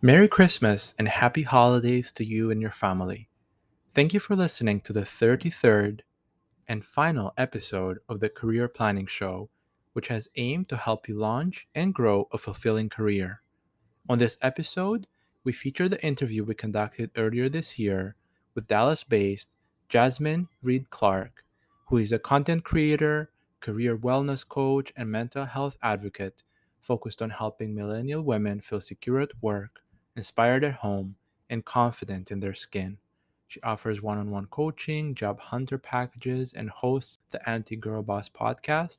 [0.00, 3.28] Merry Christmas and happy holidays to you and your family.
[3.94, 6.02] Thank you for listening to the 33rd
[6.68, 9.50] and final episode of the Career Planning Show,
[9.94, 13.42] which has aimed to help you launch and grow a fulfilling career.
[14.08, 15.08] On this episode,
[15.42, 18.14] we feature the interview we conducted earlier this year
[18.54, 19.50] with Dallas based
[19.90, 21.42] Jazmine Reed Clark,
[21.88, 26.44] who is a content creator, career wellness coach, and mental health advocate
[26.80, 29.80] focused on helping millennial women feel secure at work
[30.18, 31.14] inspired at home,
[31.48, 32.98] and confident in their skin.
[33.46, 38.28] She offers one on one coaching, job hunter packages, and hosts the Anti Girl Boss
[38.28, 38.98] podcast.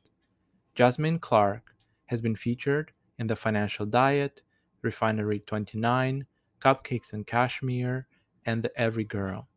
[0.77, 4.43] Jazmine Clark has been featured in The Financial Diet,
[4.81, 6.25] Refinery 29,
[6.61, 8.07] Cupcakes and Cashmere,
[8.45, 9.49] and The Every Girl.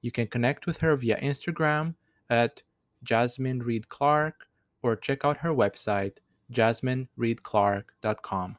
[0.00, 1.96] You can connect with her via Instagram
[2.30, 2.62] at
[3.04, 4.46] Jazmine Reed Clark
[4.82, 6.18] or check out her website,
[6.52, 8.56] jazminereedclark.com.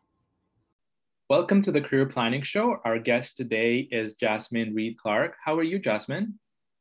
[1.30, 2.78] Welcome to the Career Planning Show.
[2.86, 5.36] Our guest today is Jazmine Reed Clark.
[5.46, 6.34] How are you, Jazmine?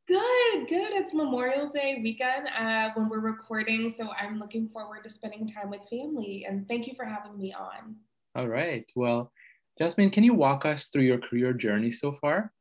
[0.07, 0.91] Good, good.
[0.93, 5.69] It's Memorial Day weekend uh, when we're recording, so I'm looking forward to spending time
[5.69, 6.47] with family.
[6.49, 7.95] And thank you for having me on.
[8.33, 8.91] All right.
[8.95, 9.31] Well,
[9.79, 12.51] Jazmine, can you walk us through your career journey so far?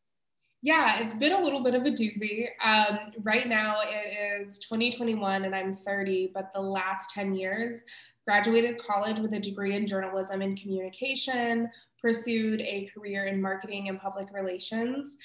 [0.60, 2.48] Yeah, it's been a little bit of a doozy.
[2.62, 7.84] Um, right now it is 2021 and I'm 30, but the last 10 years
[8.28, 11.66] graduated college with a degree in journalism and communication,
[11.98, 15.16] pursued a career in marketing and public relations.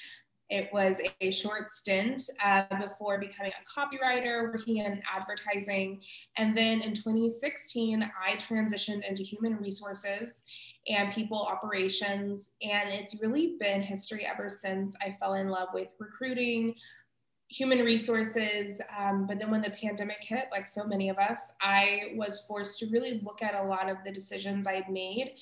[0.48, 6.00] It was a short stint uh, before becoming a copywriter, working in advertising.
[6.38, 10.40] And then in 2016, I transitioned into human resources
[10.88, 12.52] and people operations.
[12.62, 16.74] And it's really been history ever since I fell in love with recruiting,
[17.54, 18.80] human resources.
[18.98, 22.80] Um, but then when the pandemic hit, like so many of us, I was forced
[22.80, 25.36] to really look at a lot of the decisions I had made.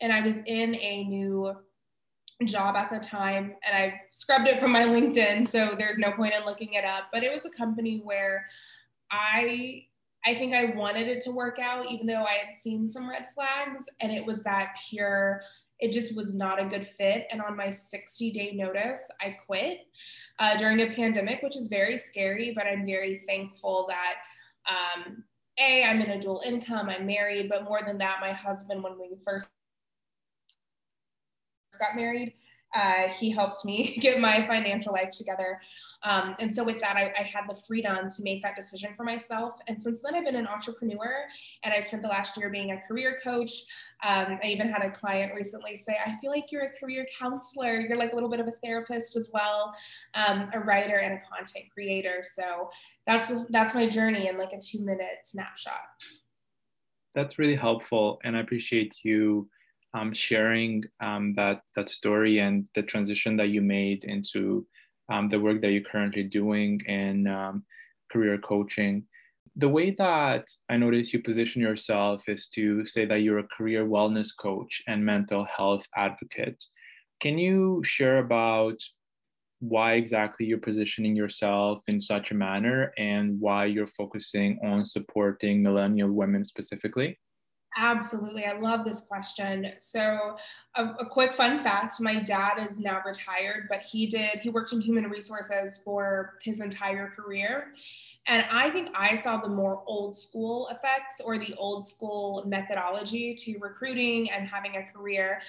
[0.00, 1.54] And I was in a new
[2.46, 5.46] job at the time and I scrubbed it from my LinkedIn.
[5.46, 7.04] So there's no point in looking it up.
[7.12, 8.46] But it was a company where
[9.10, 9.84] I
[10.24, 13.28] I think I wanted it to work out, even though I had seen some red
[13.34, 13.84] flags.
[14.00, 15.42] And it was that pure
[15.80, 17.26] it just was not a good fit.
[17.30, 19.80] And on my 60 day notice, I quit
[20.38, 24.14] uh, during a pandemic, which is very scary, but I'm very thankful that.
[24.68, 25.24] Um,
[25.58, 28.98] a, I'm in a dual income, I'm married, but more than that, my husband, when
[28.98, 29.48] we first
[31.78, 32.34] got married,
[32.74, 35.60] uh, he helped me get my financial life together.
[36.02, 39.04] Um, and so with that, I, I, had the freedom to make that decision for
[39.04, 39.56] myself.
[39.68, 41.24] And since then, I've been an entrepreneur
[41.62, 43.52] and I spent the last year being a career coach.
[44.02, 47.80] Um, I even had a client recently say, I feel like you're a career counselor.
[47.80, 49.74] You're like a little bit of a therapist as well,
[50.14, 52.24] um, a writer and a content creator.
[52.34, 52.70] So
[53.06, 55.80] that's, that's my journey in like a two minute snapshot.
[57.14, 58.20] That's really helpful.
[58.24, 59.50] And I appreciate you
[59.92, 64.66] um, sharing um, that, that story and the transition that you made into
[65.10, 67.64] um, the work that you're currently doing in um,
[68.10, 69.04] career coaching.
[69.56, 73.84] The way that I notice you position yourself is to say that you're a career
[73.84, 76.64] wellness coach and mental health advocate.
[77.20, 78.78] Can you share about
[79.58, 85.62] why exactly you're positioning yourself in such a manner and why you're focusing on supporting
[85.62, 87.18] millennial women specifically?
[87.76, 88.46] Absolutely.
[88.46, 89.72] I love this question.
[89.78, 90.36] So,
[90.74, 94.72] a, a, quick fun fact my dad is now retired, but he did, he worked
[94.72, 97.72] in human resources for his entire career.
[98.26, 103.34] And I think I saw the more old school effects or the old school methodology
[103.36, 105.40] to recruiting and having a career.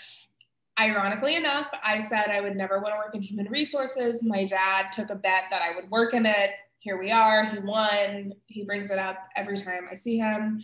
[0.80, 4.24] Ironically enough, I said I would never want to work in human resources.
[4.24, 7.46] My dad took a bet that I would work in it here we are.
[7.46, 8.34] He won.
[8.48, 10.62] He brings it up every time I see him.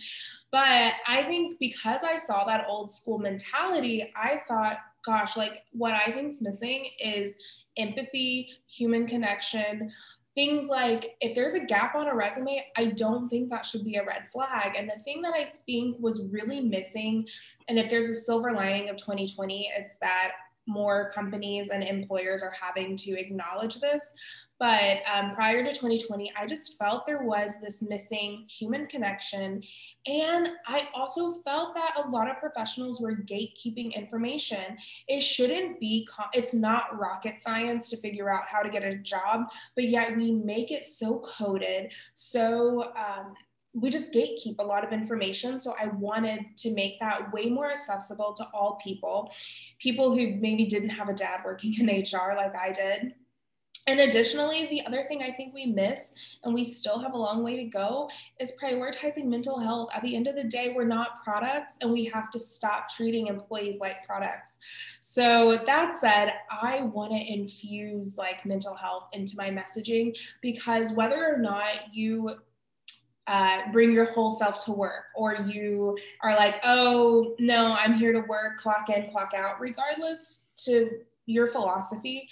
[0.52, 5.94] But I think because I saw that old school mentality, I thought, gosh, like what
[5.94, 7.36] I think's missing is
[7.78, 9.92] empathy, human connection.
[10.34, 13.98] Things like if there's a gap on a resume, I don't think that should be
[13.98, 14.74] a red flag.
[14.76, 17.28] And the thing that I think was really missing,
[17.70, 20.32] and if there's a silver lining of 2020, it's that
[20.68, 24.12] more companies and employers are having to acknowledge this.
[24.60, 29.62] But um, prior to 2020, I just felt there was this missing human connection.
[30.08, 34.78] And I also felt that a lot of professionals were gatekeeping information.
[35.08, 39.48] It shouldn't be, it's not rocket science to figure out how to get a job,
[39.76, 43.34] but yet we make it so coded, so um,
[43.74, 45.60] we just gatekeep a lot of information.
[45.60, 49.32] So I wanted to make that way more accessible to all people,
[49.78, 53.14] people who maybe didn't have a dad working in HR like I did
[53.88, 56.14] And additionally, the other thing I think we miss,
[56.44, 59.90] and we still have a long way to go, is prioritizing mental health.
[59.94, 63.28] At the end of the day, we're not products, and we have to stop treating
[63.28, 64.58] employees like products.
[65.00, 70.92] So, with that said, I want to infuse like mental health into my messaging because
[70.92, 72.32] whether or not you
[73.28, 78.12] uh, bring your whole self to work, or you are like, oh, no, I'm here
[78.12, 80.90] to work, clock in, clock out, regardless to
[81.26, 82.30] your philosophy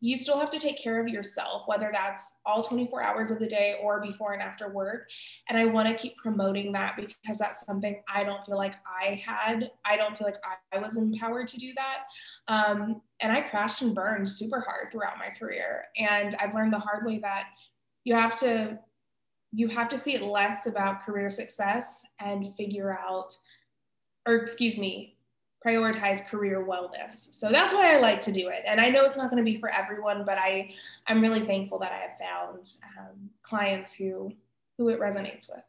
[0.00, 3.46] you still have to take care of yourself, whether that's all 24 hours of the
[3.46, 5.10] day or before and after work.
[5.48, 9.22] And I want to keep promoting that because that's something I don't feel like I
[9.24, 9.70] had.
[9.84, 10.38] I don't feel like
[10.72, 11.98] I was empowered to do that.
[12.48, 15.84] Um, and I crashed and burned super hard throughout my career.
[15.98, 17.48] And I've learned the hard way that
[18.04, 18.78] you have to
[19.52, 23.36] you have to see it less about career success and figure out
[24.24, 25.16] or excuse me
[25.64, 27.32] prioritize career wellness.
[27.32, 28.62] So that's why I like to do it.
[28.66, 30.74] And I know it's not going to be for everyone, but I
[31.06, 32.68] I'm really thankful that I have found
[32.98, 34.32] um, clients who
[34.78, 35.64] who it resonates with.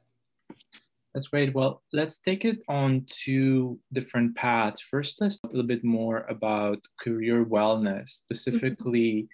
[1.13, 1.53] That's great.
[1.53, 4.81] Well, let's take it on two different paths.
[4.81, 9.27] First, let's talk a little bit more about career wellness, specifically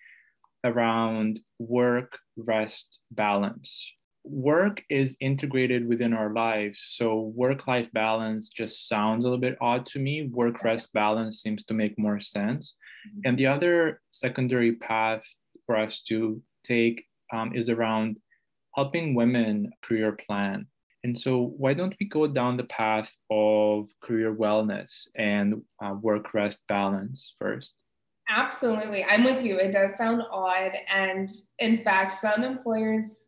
[0.64, 3.94] around work rest balance
[4.30, 6.80] work is integrated within our lives.
[6.92, 10.30] So work life balance just sounds a little bit odd to me.
[10.32, 12.76] Work rest balance seems to make more sense.
[13.08, 13.22] Mm-hmm.
[13.26, 15.24] And the other secondary path
[15.66, 18.20] for us to take um, is around
[18.76, 20.68] helping women career plan.
[21.04, 26.34] And so, why don't we go down the path of career wellness and uh, work
[26.34, 27.74] rest balance first?
[28.30, 29.06] Absolutely.
[29.06, 29.58] I'm with you.
[29.58, 30.72] It does sound odd.
[30.94, 33.27] And in fact, some employers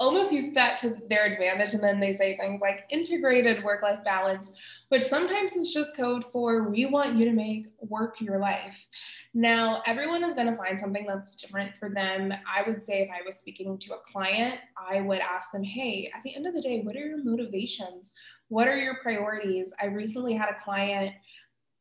[0.00, 1.74] almost use that to their advantage.
[1.74, 4.52] And then they say things like integrated work life balance,
[4.88, 8.86] which sometimes is just code for we want you to make work your life.
[9.34, 12.32] Now, everyone is going to find something that's different for them.
[12.32, 16.10] I would say if I was speaking to a client, I would ask them, hey,
[16.16, 18.14] at the end of the day, what are your motivations?
[18.48, 19.74] What are your priorities?
[19.80, 21.14] I recently had a client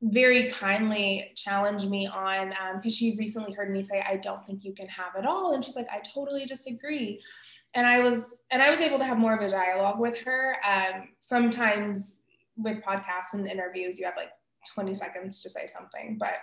[0.01, 4.63] very kindly challenge me on because um, she recently heard me say i don't think
[4.63, 7.19] you can have it all and she's like i totally disagree
[7.73, 10.57] and I was and I was able to have more of a dialogue with her.
[10.67, 12.21] Um, sometimes
[12.57, 14.31] with podcasts and interviews, you have like
[14.73, 16.33] 20 seconds to say something, but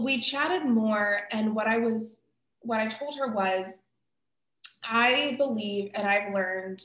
[0.00, 1.20] we chatted more.
[1.32, 2.18] And what I was
[2.60, 3.82] what I told her was,
[4.84, 6.80] I believe and I've learned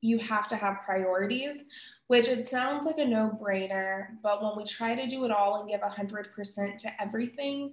[0.00, 1.64] you have to have priorities,
[2.06, 5.60] which it sounds like a no brainer, but when we try to do it all
[5.60, 7.72] and give 100% to everything,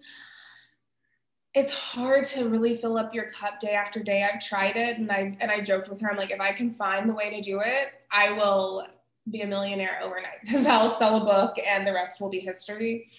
[1.55, 4.23] it's hard to really fill up your cup day after day.
[4.23, 6.11] I've tried it and I and I joked with her.
[6.11, 8.85] I'm like, if I can find the way to do it, I will
[9.31, 13.09] be a millionaire overnight because I'll sell a book and the rest will be history.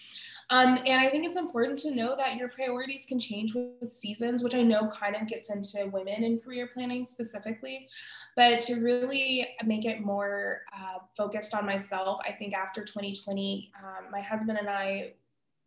[0.49, 4.44] Um, and I think it's important to know that your priorities can change with seasons,
[4.44, 7.88] which I know kind of gets into women in career planning specifically.
[8.37, 14.12] But to really make it more uh, focused on myself, I think after 2020, um,
[14.12, 15.15] my husband and I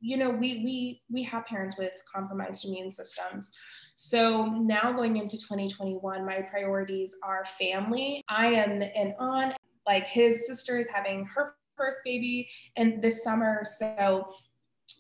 [0.02, 3.52] you know we we we have parents with compromised immune systems.
[3.96, 8.24] So now going into 2021 my priorities are family.
[8.30, 9.56] I am an aunt
[9.86, 13.64] like his sister is having her first baby and this summer.
[13.64, 14.30] So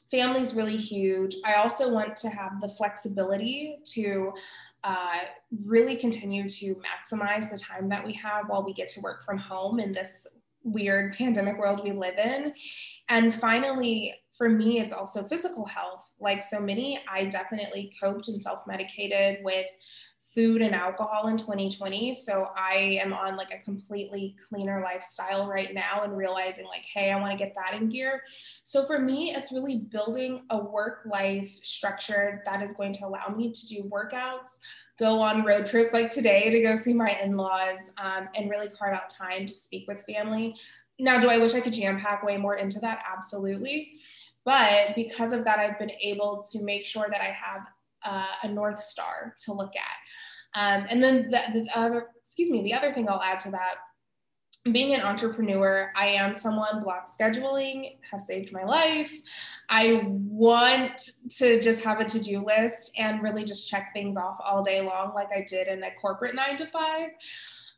[0.09, 1.35] family is really huge.
[1.45, 4.31] I also want to have the flexibility to
[4.83, 5.19] uh,
[5.65, 9.37] really continue to maximize the time that we have while we get to work from
[9.37, 10.25] home in this
[10.63, 12.53] weird pandemic world we live in.
[13.09, 16.09] And finally for me, it's also physical health.
[16.17, 19.67] Like so many, I definitely coped and self medicated with
[20.33, 22.13] food and alcohol in 2020.
[22.13, 27.11] So I am on like a completely cleaner lifestyle right now and realizing like, hey,
[27.11, 28.21] I want to get that in gear.
[28.63, 33.27] So for me, it's really building a work life structure that is going to allow
[33.35, 34.59] me to do workouts,
[34.97, 38.69] go on road trips like today to go see my in laws, um, and really
[38.69, 40.55] carve out time to speak with family.
[40.97, 43.03] Now, do I wish I could jam pack way more into that?
[43.11, 43.99] Absolutely.
[44.45, 47.61] But because of that, I've been able to make sure that I have
[48.05, 50.59] uh, a North Star to look at.
[50.59, 53.75] Um, and then the, the excuse me, the other thing I'll add to that
[54.71, 59.11] being an entrepreneur, I am someone block scheduling has saved my life.
[59.69, 61.01] I want
[61.37, 64.81] to just have a to do list and really just check things off all day
[64.81, 67.09] long, like I did in a corporate nine to five.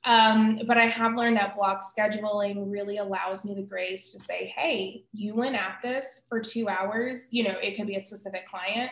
[0.04, 4.52] Um, but I have learned that block scheduling really allows me the grace to say,
[4.56, 7.28] hey, you went at this for two hours.
[7.30, 8.92] You know, it could be a specific client.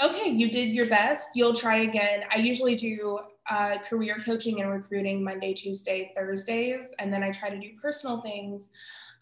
[0.00, 1.30] Okay, you did your best.
[1.34, 2.24] You'll try again.
[2.32, 6.94] I usually do uh, career coaching and recruiting Monday, Tuesday, Thursdays.
[6.98, 8.70] And then I try to do personal things,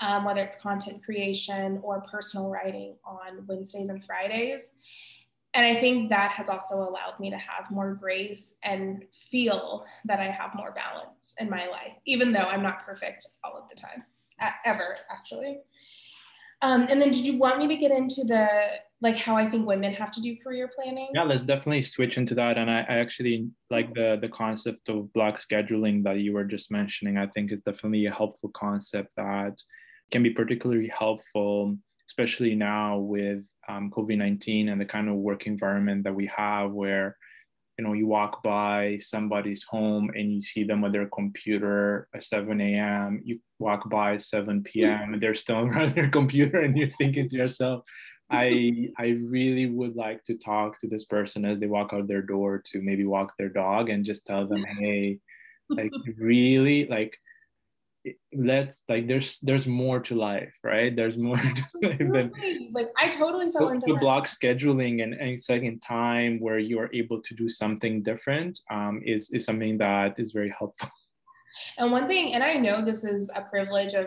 [0.01, 4.73] um, whether it's content creation or personal writing on Wednesdays and Fridays.
[5.55, 10.19] And I think that has also allowed me to have more grace and feel that
[10.19, 13.77] I have more balance in my life, even though I'm not perfect all of the
[13.77, 14.05] time,
[14.65, 15.61] ever, actually.
[16.63, 18.49] Um, and then did you want me to get into the
[19.01, 21.09] like how I think women have to do career planning?
[21.13, 22.57] Yeah, let's definitely switch into that.
[22.57, 26.71] And I, I actually like the the concept of block scheduling that you were just
[26.71, 27.19] mentioning.
[27.19, 29.55] I think is definitely a helpful concept that
[30.13, 31.77] can be particularly helpful,
[32.13, 36.71] especially now with um, COVID nineteen and the kind of work environment that we have,
[36.71, 37.17] where
[37.79, 42.23] you know you walk by somebody's home and you see them with their computer at
[42.23, 46.97] 7 a.m you walk by 7 p.m and they're still on their computer and you're
[46.99, 47.83] thinking to yourself
[48.31, 52.27] i i really would like to talk to this person as they walk out their
[52.35, 55.19] door to maybe walk their dog and just tell them hey
[55.71, 57.17] like really like
[58.35, 60.95] let's like there's there's more to life right?
[60.95, 61.37] There's more
[61.83, 62.33] than
[62.73, 66.91] like i totally fell into the block scheduling and, and second time where you are
[66.93, 70.91] able to do something different um, is is something that is very helpful.
[71.77, 74.07] And one thing and i know this is a privilege of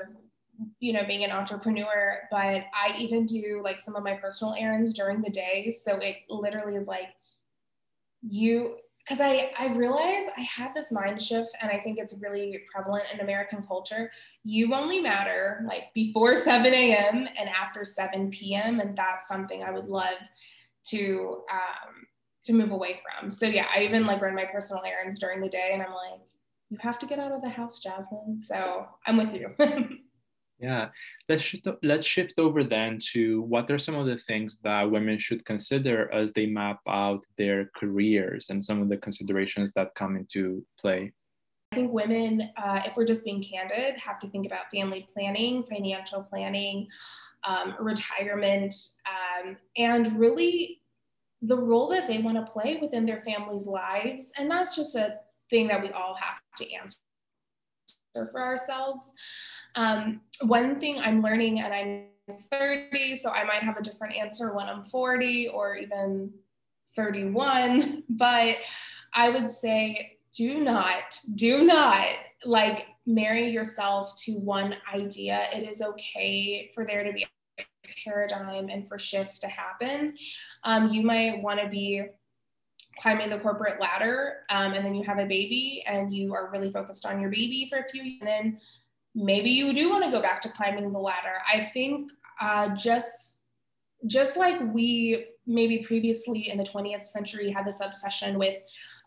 [0.80, 4.94] you know being an entrepreneur but i even do like some of my personal errands
[4.94, 5.70] during the day.
[5.70, 7.10] So it literally is like
[8.28, 12.64] you because I, I realized I had this mind shift and I think it's really
[12.74, 14.12] prevalent in American culture.
[14.44, 17.28] You only matter like before 7 a.m.
[17.38, 18.80] and after 7 p.m.
[18.80, 20.18] And that's something I would love
[20.86, 22.08] to um,
[22.46, 23.30] to move away from.
[23.30, 26.22] So yeah, I even like run my personal errands during the day and I'm like,
[26.70, 28.40] you have to get out of the house, Jazmine.
[28.40, 29.56] So I'm with you.
[30.60, 30.90] Yeah,
[31.28, 35.20] let's shift, let's shift over then to what are some of the things that women
[35.20, 40.16] should consider as they map out their careers and some of the considerations that come
[40.16, 41.12] into play.
[41.74, 45.64] I think women, uh, if we're just being candid, have to think about family planning,
[45.64, 46.88] financial planning,
[47.46, 48.74] um, retirement,
[49.06, 50.82] um, and really
[51.42, 54.32] the role that they want to play within their family's lives.
[54.38, 55.20] And that's just a
[55.50, 56.98] thing that we all have to answer
[58.32, 59.12] for ourselves.
[59.76, 64.56] Um, one thing I'm learning, and I'm 30, so I might have a different answer
[64.56, 66.32] when I'm 40 or even
[66.96, 68.58] 31, but
[69.14, 72.08] I would say do not, do not
[72.44, 75.48] like marry yourself to one idea.
[75.54, 77.26] It is okay for there to be
[77.60, 77.64] a
[78.04, 80.16] paradigm and for shifts to happen.
[80.64, 82.04] Um, you might want to be
[83.00, 86.72] climbing the corporate ladder um, and then you have a baby and you are really
[86.72, 88.60] focused on your baby for a few years and then
[89.16, 91.40] maybe you do want to go back to climbing the ladder.
[91.52, 93.32] I think uh, just
[94.08, 98.58] just like we maybe previously in the 20th century had this obsession with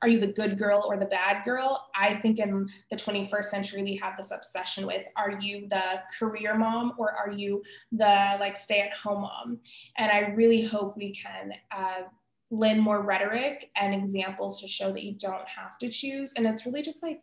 [0.02, 1.86] are you the good girl or the bad girl?
[1.94, 6.56] I think in the 21st century we have this obsession with are you the career
[6.56, 7.62] mom or are you
[7.92, 9.58] the like stay at home mom?
[9.98, 12.02] And i really hope we can uh,
[12.50, 16.32] lend more rhetoric and examples to show that you don't have to choose.
[16.32, 17.20] And it's really just like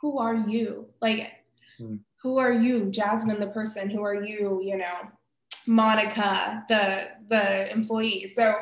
[0.00, 0.86] who are you?
[1.00, 1.32] Like
[1.80, 2.00] Mm.
[2.22, 3.90] Who are you, Jazmine, the person?
[3.90, 5.10] Who are you, you know,
[5.66, 8.26] Monica, the the employee?
[8.26, 8.54] So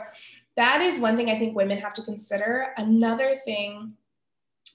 [0.57, 2.75] that is one thing I think women have to consider.
[2.76, 3.95] Another thing,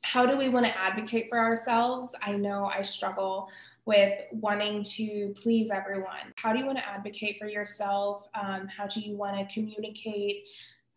[0.02, 2.16] how do we want to advocate for ourselves?
[2.22, 3.50] I know I struggle
[3.86, 6.34] with wanting to please everyone.
[6.38, 8.28] How do you want to advocate for yourself?
[8.34, 10.44] Um, how do you want to communicate?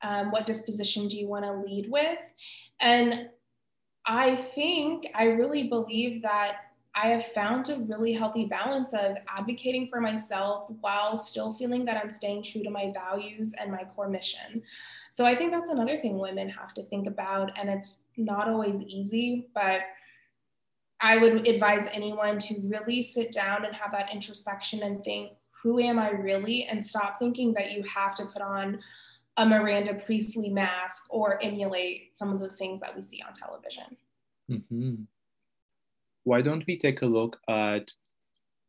[0.02, 2.18] Um, what disposition do you want to lead with?
[2.80, 3.28] And
[4.06, 6.56] I think, I really believe that
[6.94, 11.96] I have found a really healthy balance of advocating for myself while still feeling that
[11.96, 14.62] I'm staying true to my values and my core mission.
[15.12, 17.52] So I think that's another thing women have to think about.
[17.56, 19.82] And it's not always easy, but
[21.00, 25.32] I would advise anyone to really sit down and have that introspection and think,
[25.62, 26.64] who am I really?
[26.64, 28.80] And stop thinking that you have to put on
[29.36, 33.96] a Miranda Priestly mask or emulate some of the things that we see on television.
[34.50, 35.04] Mm-hmm
[36.24, 37.90] why don't we take a look at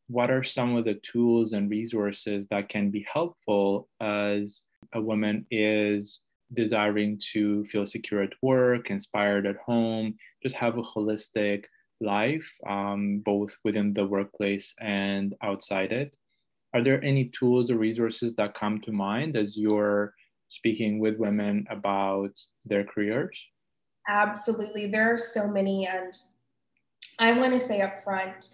[0.08, 4.62] what are some of the tools and resources that can be helpful as
[4.93, 6.20] a woman is
[6.53, 11.63] desiring to feel secure at work, inspired at home, just have a holistic
[12.01, 16.15] life, um, both within the workplace and outside it.
[16.74, 20.13] Are there any tools or resources that come to mind as you're
[20.48, 23.38] speaking with women about their careers?
[24.08, 24.88] Absolutely.
[24.88, 25.88] There are so many.
[25.88, 26.13] And
[27.20, 28.50] I want to say up front,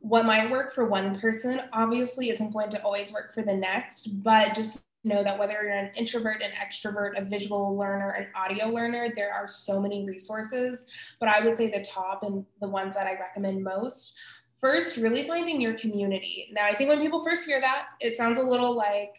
[0.00, 4.22] what might work for one person obviously isn't going to always work for the next,
[4.22, 8.66] but just know that whether you're an introvert, an extrovert, a visual learner, an audio
[8.66, 10.86] learner, there are so many resources.
[11.20, 14.14] But I would say the top and the ones that I recommend most.
[14.60, 16.48] First, really finding your community.
[16.52, 19.12] Now, I think when people first hear that, it sounds a little like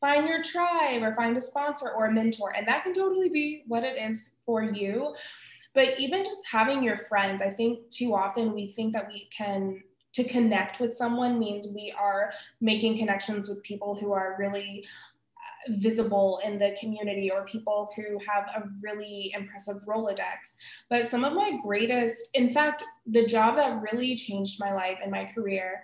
[0.00, 2.52] find your tribe or find a sponsor or a mentor.
[2.56, 5.14] And that can totally be what it is for you.
[5.76, 9.82] But even just having your friends, I think too often we think that we can
[10.14, 14.82] to connect with someone means we are making connections with people who are really
[15.36, 20.54] uh, visible in the community or people who have a really impressive Rolodex.
[20.88, 25.10] But some of my greatest, in fact, the job that really changed my life and
[25.10, 25.82] my career,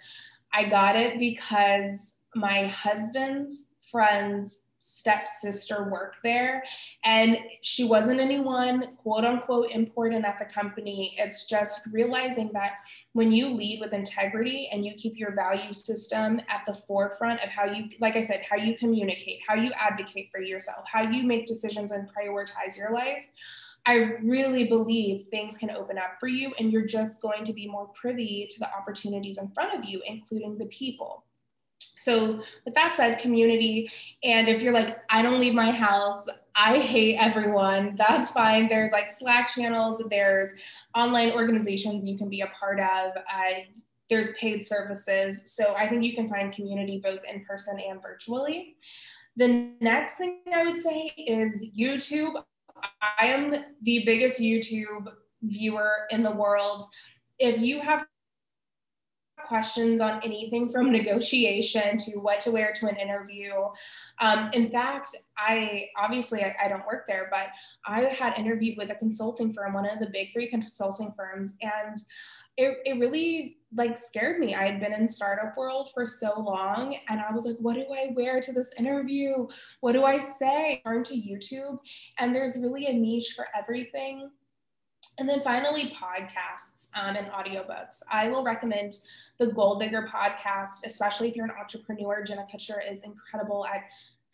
[0.54, 6.64] I got it because my husband's friends stepsister worked there
[7.04, 12.72] and she wasn't anyone quote unquote important at the company it's just realizing that
[13.12, 17.48] when you lead with integrity and you keep your value system at the forefront of
[17.48, 21.22] how you like i said how you communicate how you advocate for yourself how you
[21.22, 23.22] make decisions and prioritize your life
[23.84, 27.66] I really believe things can open up for you, and you're just going to be
[27.66, 31.24] more privy to the opportunities in front of you, including the people.
[32.02, 33.90] So, with that said, community,
[34.24, 38.68] and if you're like, I don't leave my house, I hate everyone, that's fine.
[38.68, 40.50] There's like Slack channels, there's
[40.94, 43.16] online organizations you can be a part of.
[43.16, 43.60] Uh,
[44.10, 45.44] there's paid services.
[45.46, 48.76] So I think you can find community both in person and virtually.
[49.36, 52.42] The next thing I would say is YouTube.
[53.18, 55.10] I am the biggest YouTube
[55.42, 56.84] viewer in the world.
[57.38, 58.04] If you have
[59.46, 63.52] questions on anything from negotiation to what to wear to an interview.
[64.20, 67.48] Um, in fact, I obviously I, I, don't work there, but
[67.86, 71.96] I had interviewed with a consulting firm, one of the big three consulting firms, and
[72.56, 74.54] it, it really like scared me.
[74.54, 77.86] I had been in startup world for so long and I was like, what do
[77.90, 79.46] I wear to this interview?
[79.80, 80.82] What do I say?
[80.84, 81.78] Turn to YouTube
[82.18, 84.30] and there's really a niche for everything.
[85.18, 88.02] And then finally, podcasts um, and audiobooks.
[88.10, 88.96] I will recommend
[89.38, 92.24] the Goal Digger podcast, especially if you're an entrepreneur.
[92.24, 93.82] Jenna Kutcher is incredible at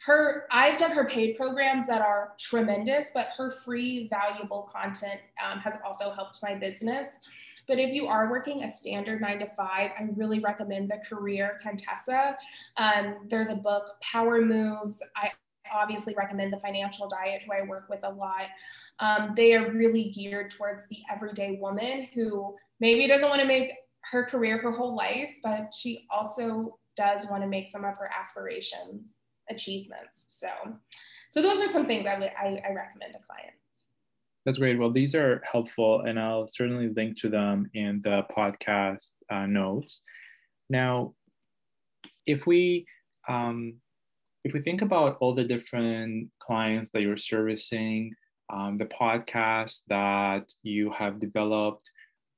[0.07, 0.47] her.
[0.51, 5.75] I've done her paid programs that are tremendous, but her free, valuable content um, has
[5.85, 7.19] also helped my business.
[7.67, 11.59] But if you are working a standard nine to five, I really recommend the Career
[11.63, 12.37] Contessa.
[12.79, 15.03] Um, there's a book, Power Moves.
[15.15, 15.33] I
[15.75, 18.47] obviously recommend the Financial Diet, who I work with a lot.
[19.01, 23.71] Um, they are really geared towards the everyday woman who maybe doesn't want to make
[24.11, 28.11] her career her whole life, but she also does want to make some of her
[28.19, 29.15] aspirations
[29.51, 30.25] achievements.
[30.29, 30.49] So,
[31.31, 33.59] so those are some things I, would, I, I recommend to clients.
[34.45, 34.79] That's great.
[34.79, 40.03] Well, these are helpful, and I'll certainly link to them in the podcast uh, notes.
[40.71, 41.15] Now,
[42.27, 42.87] if we
[43.29, 43.75] um,
[44.45, 48.15] if we think about all the different clients that you're servicing,
[48.53, 51.91] um, the podcast that you have developed,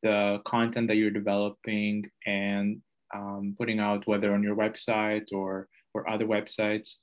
[0.03, 2.81] the content that you're developing and
[3.15, 6.97] um, putting out, whether on your website or or other websites,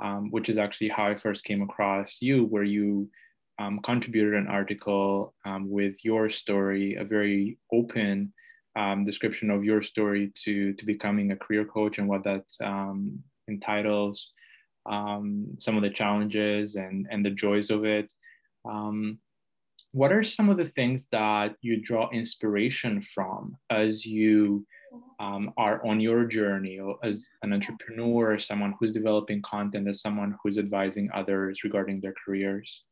[0.00, 3.08] um, which is actually how I first came across you, where you
[3.58, 8.32] um, contributed an article um, with your story, a very open
[8.76, 12.44] um, description of your story to to becoming a career coach and what that
[13.48, 14.32] entitles,
[14.86, 18.12] some of the challenges and and the joys of it.
[18.64, 19.18] Um,
[19.92, 24.66] what are some of the things that you draw inspiration from as you
[25.20, 30.58] um, are on your journey as an entrepreneur, someone who's developing content, as someone who's
[30.58, 32.82] advising others regarding their careers?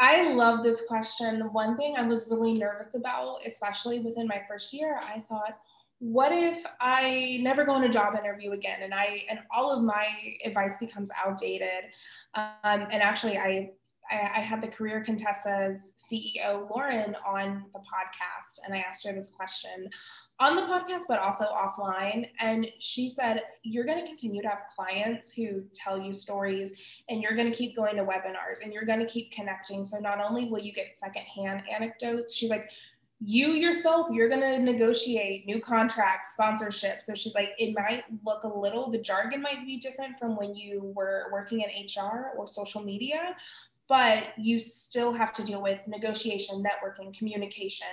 [0.00, 1.40] I love this question.
[1.52, 5.58] One thing I was really nervous about, especially within my first year, I thought,
[6.00, 9.82] what if I never go on a job interview again and I and all of
[9.82, 10.06] my
[10.44, 11.90] advice becomes outdated?
[12.34, 13.70] Um, and actually, I
[14.10, 19.12] I, I had the Career Contessa's CEO, Lauren, on the podcast, and I asked her
[19.12, 19.88] this question
[20.40, 22.28] on the podcast, but also offline.
[22.40, 26.72] And she said, You're going to continue to have clients who tell you stories,
[27.08, 29.84] and you're going to keep going to webinars, and you're going to keep connecting.
[29.84, 32.70] So not only will you get secondhand anecdotes, she's like,
[33.20, 37.02] you yourself, you're going to negotiate new contracts, sponsorships.
[37.02, 40.54] So she's like, it might look a little, the jargon might be different from when
[40.54, 43.34] you were working in HR or social media,
[43.88, 47.88] but you still have to deal with negotiation, networking, communication.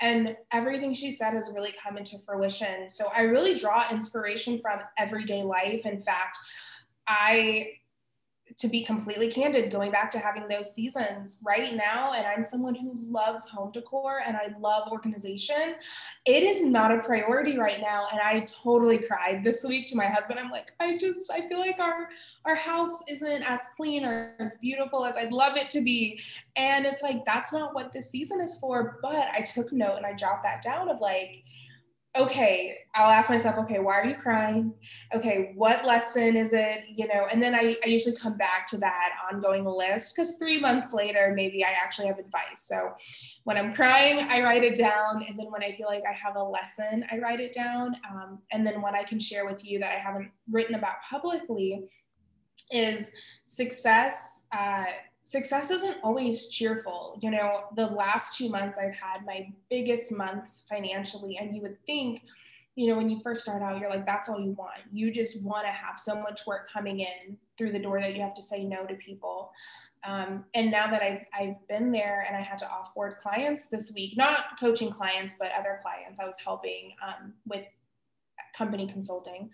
[0.00, 2.88] And everything she said has really come into fruition.
[2.88, 5.84] So I really draw inspiration from everyday life.
[5.84, 6.38] In fact,
[7.06, 7.74] I
[8.58, 12.74] to be completely candid, going back to having those seasons right now, and I'm someone
[12.74, 15.74] who loves home decor and I love organization,
[16.24, 18.06] it is not a priority right now.
[18.12, 20.38] And I totally cried this week to my husband.
[20.38, 22.08] I'm like, I just, I feel like our
[22.44, 26.20] our house isn't as clean or as beautiful as I'd love it to be.
[26.56, 28.98] And it's like, that's not what this season is for.
[29.00, 31.43] But I took note and I jot that down of like,
[32.16, 34.72] okay, I'll ask myself, okay, why are you crying?
[35.12, 36.84] Okay, what lesson is it?
[36.94, 40.60] You know, and then I, I usually come back to that ongoing list because three
[40.60, 42.66] months later, maybe I actually have advice.
[42.66, 42.92] So
[43.42, 45.24] when I'm crying, I write it down.
[45.28, 47.96] And then when I feel like I have a lesson, I write it down.
[48.08, 51.82] Um, and then what I can share with you that I haven't written about publicly
[52.70, 53.10] is
[53.46, 54.42] success.
[54.52, 54.84] Uh,
[55.24, 57.18] success isn't always cheerful.
[57.20, 61.78] You know, the last two months I've had my biggest months financially, and you would
[61.86, 62.22] think,
[62.76, 64.82] you know, when you first start out, you're like, that's all you want.
[64.92, 68.20] You just want to have so much work coming in through the door that you
[68.20, 69.50] have to say no to people.
[70.06, 73.92] Um, and now that I've, I've been there and I had to offboard clients this
[73.94, 77.64] week, not coaching clients, but other clients I was helping um, with
[78.54, 79.50] company consulting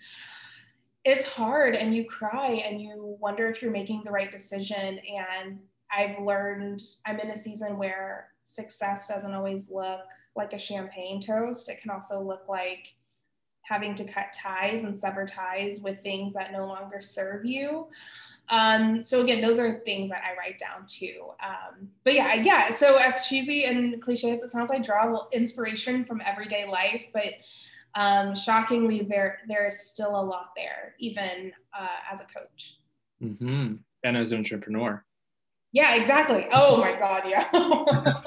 [1.04, 4.98] it's hard and you cry and you wonder if you're making the right decision.
[4.98, 5.58] And
[5.92, 10.02] i've learned i'm in a season where success doesn't always look
[10.36, 11.68] like a champagne toast.
[11.68, 12.94] It can also look like
[13.62, 17.88] having to cut ties and sever ties with things that no longer serve you.
[18.48, 21.22] Um, so again those are things that i write down too.
[21.40, 26.04] Um, but yeah yeah so as cheesy and cliche as it sounds i draw inspiration
[26.04, 27.32] from everyday life but
[27.94, 32.76] um, shockingly, there there is still a lot there, even uh, as a coach.
[33.22, 33.74] Mm-hmm.
[34.03, 35.05] And as an entrepreneur.
[35.72, 36.46] Yeah, exactly.
[36.53, 37.48] Oh my God, yeah.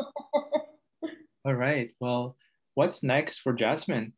[1.46, 1.92] All right.
[2.00, 2.38] Well,
[2.76, 4.14] what's next for Jazmine?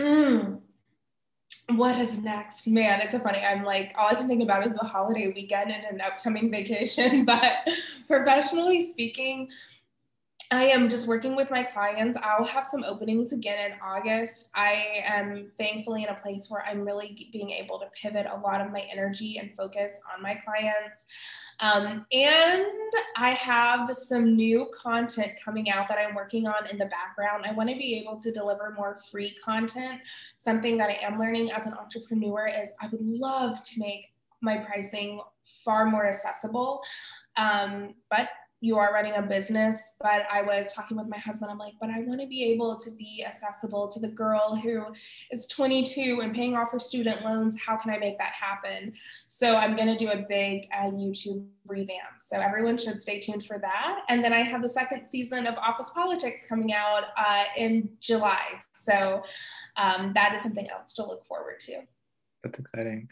[0.00, 0.60] Mm.
[1.70, 2.66] What is next?
[2.66, 3.38] Man, it's so funny.
[3.38, 7.24] I'm like, all I can think about is the holiday weekend and an upcoming vacation.
[7.32, 7.54] But
[8.08, 9.48] professionally speaking,
[10.52, 12.16] I am just working with my clients.
[12.22, 14.50] I'll have some openings again in August.
[14.54, 18.60] I am thankfully in a place where I'm really being able to pivot a lot
[18.60, 21.06] of my energy and focus on my clients.
[21.60, 26.86] Um, and I have some new content coming out that I'm working on in the
[26.86, 27.46] background.
[27.46, 30.02] I want to be able to deliver more free content.
[30.36, 34.12] Something that I am learning as an entrepreneur is I would love to make
[34.42, 35.20] my pricing
[35.64, 36.82] far more accessible.
[37.36, 38.28] Um, but
[38.62, 41.50] you are running a business but i was talking with my husband.
[41.50, 44.84] I'm like but i want to be able to be accessible to the girl who
[45.32, 47.58] is 22 and paying off her student loans.
[47.60, 48.94] How can i make that happen?
[49.26, 52.18] So i'm going to do a big uh, youtube revamp.
[52.18, 54.02] So everyone should stay tuned for that.
[54.08, 58.42] And then i have the second season of office politics coming out uh, in july.
[58.74, 59.22] So
[59.76, 61.82] um, that is something else to look forward to.
[62.44, 63.08] That's exciting.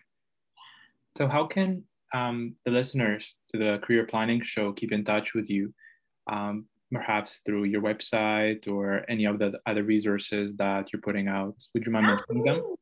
[1.19, 5.49] So how can um, the listeners to the career planning show keep in touch with
[5.49, 5.73] you,
[6.31, 11.55] um, perhaps through your website or any of the other resources that you're putting out?
[11.75, 12.75] Would you mind mentioning them?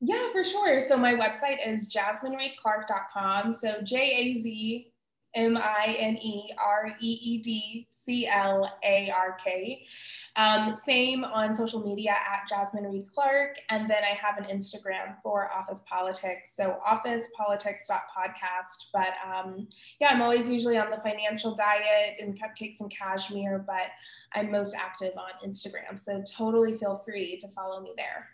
[0.00, 0.80] Yeah, for sure.
[0.80, 3.52] So my website is jazminereedclark.com.
[3.52, 4.89] So J A Z
[5.34, 9.86] M I N E R E E D C L A R K.
[10.36, 13.58] Um, same on social media at Jazmine Reed Clark.
[13.68, 16.54] And then I have an Instagram for Office Politics.
[16.54, 18.86] So officepolitics.podcast.
[18.92, 19.68] But um,
[20.00, 23.90] yeah, I'm always usually on the financial diet and cupcakes and cashmere, but
[24.34, 25.98] I'm most active on Instagram.
[25.98, 28.28] So totally feel free to follow me there.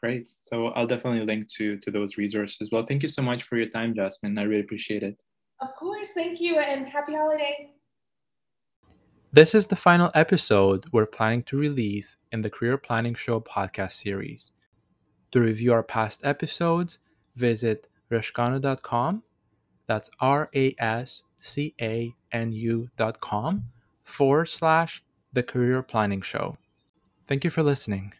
[0.00, 0.34] Great.
[0.42, 2.70] So I'll definitely link to, to those resources.
[2.72, 4.38] Well, thank you so much for your time, Jazmine.
[4.38, 5.22] I really appreciate it.
[5.62, 6.08] Of course.
[6.08, 7.70] Thank you and happy holiday.
[9.32, 13.92] This is the final episode we're planning to release in the Career Planning Show podcast
[13.92, 14.50] series.
[15.30, 16.98] To review our past episodes,
[17.36, 19.22] visit rascanu.com.
[19.86, 23.64] That's R A S C A N U.com
[24.02, 26.58] forward slash the Career Planning Show.
[27.28, 28.14] Thank you for listening.